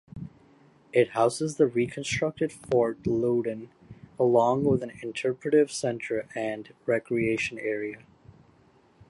It 0.91 1.09
houses 1.11 1.57
the 1.57 1.67
reconstructed 1.67 2.51
Fort 2.51 3.05
Loudoun 3.05 3.69
along 4.17 4.63
with 4.65 4.81
an 4.81 4.93
interpretive 5.03 5.71
center 5.71 6.27
and 6.33 6.73
recreation 6.87 7.59
area. 7.59 8.01